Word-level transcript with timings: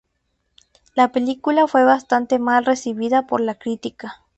La 0.95 1.11
película 1.11 1.67
fue 1.67 1.83
bastante 1.83 2.39
mal 2.39 2.65
recibida 2.65 3.27
por 3.27 3.39
la 3.39 3.53
crítica. 3.59 4.23